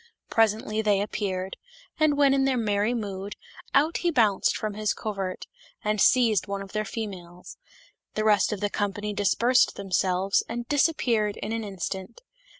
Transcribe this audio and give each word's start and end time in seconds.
Presently 0.31 0.81
they 0.81 0.99
appeared, 0.99 1.57
and 1.99 2.17
when 2.17 2.33
in 2.33 2.43
their 2.45 2.57
merry 2.57 2.95
mood, 2.95 3.35
out 3.75 3.97
he 3.97 4.09
bounced 4.09 4.57
from 4.57 4.73
his 4.73 4.95
covert, 4.95 5.45
and 5.83 6.01
seized 6.01 6.47
one 6.47 6.63
of 6.63 6.71
their 6.71 6.85
females; 6.85 7.57
the 8.15 8.23
rest 8.25 8.51
of 8.51 8.61
the 8.61 8.69
company 8.71 9.13
dis 9.13 9.35
persed 9.35 9.75
themselves, 9.75 10.43
and 10.49 10.67
disappeared 10.67 11.37
in 11.37 11.51
an 11.51 11.63
instant. 11.63 12.21